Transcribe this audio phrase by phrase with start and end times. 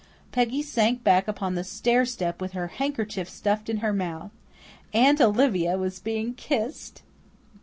[0.31, 4.31] Peggy sank back upon the stair step with her handkerchief stuffed in her mouth.
[4.95, 7.03] Aunt Olivia was being kissed!